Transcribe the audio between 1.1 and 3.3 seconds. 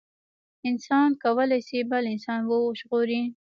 کولي شي بل انسان وژغوري